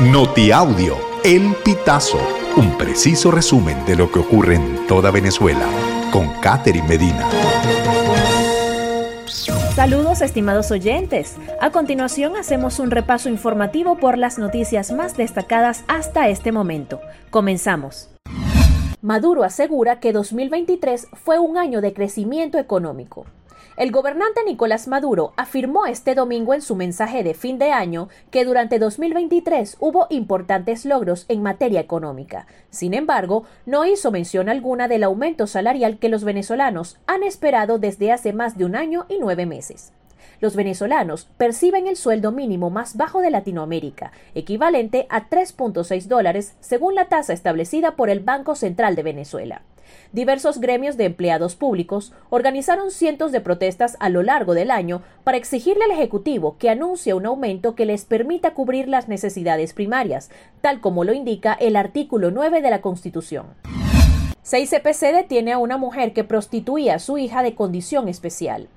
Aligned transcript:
Notiaudio, 0.00 0.94
El 1.24 1.54
Pitazo, 1.64 2.18
un 2.58 2.76
preciso 2.76 3.30
resumen 3.30 3.82
de 3.86 3.96
lo 3.96 4.12
que 4.12 4.18
ocurre 4.18 4.56
en 4.56 4.86
toda 4.86 5.10
Venezuela, 5.10 5.66
con 6.12 6.28
Catherine 6.42 6.86
Medina. 6.86 7.26
Saludos 9.74 10.20
estimados 10.20 10.70
oyentes. 10.70 11.36
A 11.62 11.70
continuación 11.70 12.36
hacemos 12.36 12.78
un 12.78 12.90
repaso 12.90 13.30
informativo 13.30 13.96
por 13.96 14.18
las 14.18 14.38
noticias 14.38 14.92
más 14.92 15.16
destacadas 15.16 15.82
hasta 15.88 16.28
este 16.28 16.52
momento. 16.52 17.00
Comenzamos. 17.30 18.10
Maduro 19.00 19.44
asegura 19.44 19.98
que 19.98 20.12
2023 20.12 21.08
fue 21.14 21.38
un 21.38 21.56
año 21.56 21.80
de 21.80 21.94
crecimiento 21.94 22.58
económico. 22.58 23.24
El 23.76 23.90
gobernante 23.90 24.42
Nicolás 24.44 24.88
Maduro 24.88 25.32
afirmó 25.36 25.86
este 25.86 26.14
domingo 26.14 26.54
en 26.54 26.62
su 26.62 26.76
mensaje 26.76 27.22
de 27.22 27.34
fin 27.34 27.58
de 27.58 27.72
año 27.72 28.08
que 28.30 28.44
durante 28.44 28.78
2023 28.78 29.76
hubo 29.80 30.06
importantes 30.10 30.84
logros 30.84 31.26
en 31.28 31.42
materia 31.42 31.80
económica. 31.80 32.46
Sin 32.70 32.94
embargo, 32.94 33.44
no 33.66 33.84
hizo 33.84 34.10
mención 34.10 34.48
alguna 34.48 34.88
del 34.88 35.04
aumento 35.04 35.46
salarial 35.46 35.98
que 35.98 36.08
los 36.08 36.24
venezolanos 36.24 36.98
han 37.06 37.22
esperado 37.22 37.78
desde 37.78 38.12
hace 38.12 38.32
más 38.32 38.56
de 38.56 38.64
un 38.64 38.76
año 38.76 39.06
y 39.08 39.18
nueve 39.18 39.46
meses 39.46 39.92
los 40.40 40.56
venezolanos 40.56 41.28
perciben 41.36 41.86
el 41.86 41.96
sueldo 41.96 42.32
mínimo 42.32 42.70
más 42.70 42.96
bajo 42.96 43.20
de 43.20 43.30
Latinoamérica, 43.30 44.12
equivalente 44.34 45.06
a 45.08 45.28
3.6 45.28 46.06
dólares 46.06 46.56
según 46.60 46.94
la 46.94 47.08
tasa 47.08 47.32
establecida 47.32 47.96
por 47.96 48.10
el 48.10 48.20
Banco 48.20 48.54
Central 48.54 48.96
de 48.96 49.02
Venezuela. 49.02 49.62
Diversos 50.12 50.60
gremios 50.60 50.96
de 50.96 51.04
empleados 51.04 51.56
públicos 51.56 52.12
organizaron 52.30 52.90
cientos 52.90 53.32
de 53.32 53.40
protestas 53.40 53.96
a 54.00 54.08
lo 54.08 54.22
largo 54.22 54.54
del 54.54 54.70
año 54.70 55.02
para 55.24 55.36
exigirle 55.36 55.84
al 55.84 55.90
Ejecutivo 55.90 56.56
que 56.58 56.70
anuncie 56.70 57.14
un 57.14 57.26
aumento 57.26 57.74
que 57.74 57.86
les 57.86 58.04
permita 58.04 58.54
cubrir 58.54 58.88
las 58.88 59.08
necesidades 59.08 59.72
primarias, 59.72 60.30
tal 60.60 60.80
como 60.80 61.04
lo 61.04 61.12
indica 61.12 61.52
el 61.52 61.76
artículo 61.76 62.30
9 62.30 62.62
de 62.62 62.70
la 62.70 62.80
Constitución. 62.80 63.46
6CPC 64.44 65.12
detiene 65.12 65.52
a 65.52 65.58
una 65.58 65.76
mujer 65.76 66.12
que 66.12 66.22
prostituía 66.22 66.94
a 66.94 66.98
su 67.00 67.18
hija 67.18 67.42
de 67.42 67.54
condición 67.56 68.08
especial. 68.08 68.68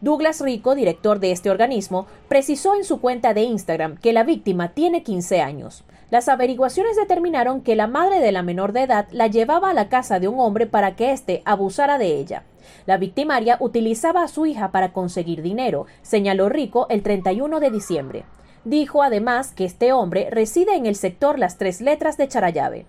Douglas 0.00 0.40
Rico, 0.40 0.74
director 0.74 1.18
de 1.18 1.32
este 1.32 1.50
organismo, 1.50 2.06
precisó 2.28 2.76
en 2.76 2.84
su 2.84 3.00
cuenta 3.00 3.34
de 3.34 3.42
Instagram 3.42 3.98
que 3.98 4.12
la 4.12 4.22
víctima 4.22 4.68
tiene 4.72 5.02
15 5.02 5.40
años. 5.40 5.84
Las 6.10 6.28
averiguaciones 6.28 6.96
determinaron 6.96 7.60
que 7.60 7.76
la 7.76 7.86
madre 7.86 8.20
de 8.20 8.32
la 8.32 8.42
menor 8.42 8.72
de 8.72 8.82
edad 8.82 9.08
la 9.10 9.26
llevaba 9.26 9.70
a 9.70 9.74
la 9.74 9.90
casa 9.90 10.18
de 10.18 10.28
un 10.28 10.40
hombre 10.40 10.66
para 10.66 10.96
que 10.96 11.12
éste 11.12 11.42
abusara 11.44 11.98
de 11.98 12.16
ella. 12.16 12.44
La 12.86 12.96
victimaria 12.96 13.58
utilizaba 13.60 14.22
a 14.22 14.28
su 14.28 14.46
hija 14.46 14.70
para 14.70 14.94
conseguir 14.94 15.42
dinero, 15.42 15.86
señaló 16.00 16.48
Rico 16.48 16.86
el 16.88 17.02
31 17.02 17.60
de 17.60 17.70
diciembre. 17.70 18.24
Dijo 18.64 19.02
además 19.02 19.52
que 19.52 19.66
este 19.66 19.92
hombre 19.92 20.28
reside 20.30 20.76
en 20.76 20.86
el 20.86 20.96
sector 20.96 21.38
Las 21.38 21.58
Tres 21.58 21.82
Letras 21.82 22.16
de 22.16 22.28
Charayave. 22.28 22.86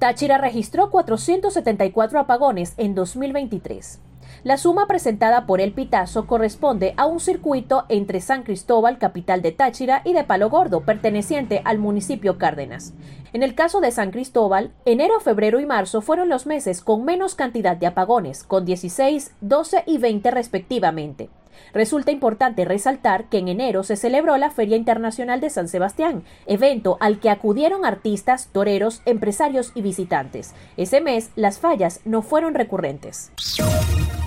Táchira 0.00 0.36
registró 0.38 0.90
474 0.90 2.18
apagones 2.18 2.74
en 2.76 2.96
2023. 2.96 4.00
La 4.44 4.56
suma 4.56 4.86
presentada 4.86 5.46
por 5.46 5.60
el 5.60 5.72
Pitazo 5.72 6.26
corresponde 6.26 6.94
a 6.96 7.06
un 7.06 7.20
circuito 7.20 7.84
entre 7.88 8.20
San 8.20 8.42
Cristóbal, 8.42 8.98
capital 8.98 9.42
de 9.42 9.52
Táchira, 9.52 10.02
y 10.04 10.12
de 10.12 10.24
Palo 10.24 10.50
Gordo, 10.50 10.80
perteneciente 10.80 11.62
al 11.64 11.78
municipio 11.78 12.38
Cárdenas. 12.38 12.94
En 13.32 13.42
el 13.42 13.54
caso 13.54 13.80
de 13.80 13.90
San 13.90 14.10
Cristóbal, 14.10 14.72
enero, 14.84 15.20
febrero 15.20 15.60
y 15.60 15.66
marzo 15.66 16.00
fueron 16.02 16.28
los 16.28 16.46
meses 16.46 16.82
con 16.82 17.04
menos 17.04 17.34
cantidad 17.34 17.76
de 17.76 17.86
apagones, 17.86 18.44
con 18.44 18.64
16, 18.64 19.32
12 19.40 19.84
y 19.86 19.98
20 19.98 20.30
respectivamente. 20.30 21.30
Resulta 21.72 22.10
importante 22.10 22.64
resaltar 22.64 23.28
que 23.28 23.38
en 23.38 23.48
enero 23.48 23.82
se 23.82 23.96
celebró 23.96 24.36
la 24.36 24.50
Feria 24.50 24.76
Internacional 24.76 25.40
de 25.40 25.50
San 25.50 25.68
Sebastián, 25.68 26.24
evento 26.46 26.96
al 27.00 27.20
que 27.20 27.30
acudieron 27.30 27.84
artistas, 27.84 28.48
toreros, 28.52 29.02
empresarios 29.06 29.72
y 29.74 29.82
visitantes. 29.82 30.54
Ese 30.76 31.00
mes 31.00 31.30
las 31.36 31.58
fallas 31.58 32.00
no 32.04 32.22
fueron 32.22 32.54
recurrentes. 32.54 33.32